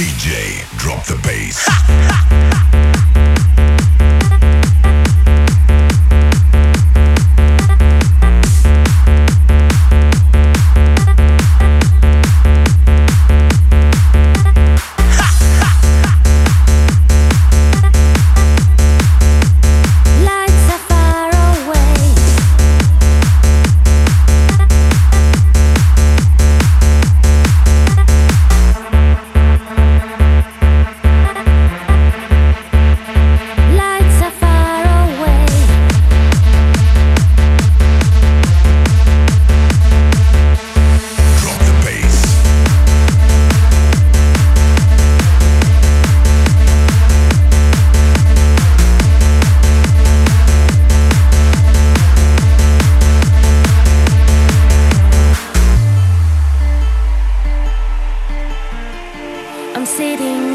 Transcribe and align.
DJ, 0.00 0.64
drop 0.78 1.04
the 1.04 1.16
bass. 1.22 1.68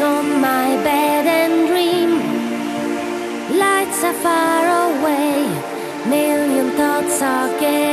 on 0.00 0.40
my 0.40 0.68
bed 0.82 1.26
and 1.26 1.68
dream. 1.68 2.10
Lights 3.58 4.02
are 4.04 4.18
far 4.26 4.62
away, 4.88 5.44
million 6.08 6.70
thoughts 6.76 7.20
are 7.22 7.60
gay. 7.60 7.89